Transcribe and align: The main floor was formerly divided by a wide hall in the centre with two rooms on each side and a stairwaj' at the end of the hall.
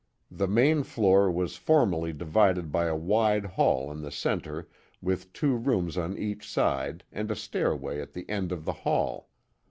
The 0.31 0.47
main 0.47 0.81
floor 0.81 1.29
was 1.29 1.57
formerly 1.57 2.11
divided 2.11 2.71
by 2.71 2.85
a 2.85 2.95
wide 2.95 3.45
hall 3.45 3.91
in 3.91 4.01
the 4.01 4.09
centre 4.09 4.67
with 4.99 5.31
two 5.31 5.55
rooms 5.55 5.95
on 5.95 6.17
each 6.17 6.49
side 6.49 7.03
and 7.11 7.29
a 7.29 7.35
stairwaj' 7.35 8.01
at 8.01 8.13
the 8.13 8.27
end 8.27 8.51
of 8.51 8.65
the 8.65 8.73
hall. 8.81 9.29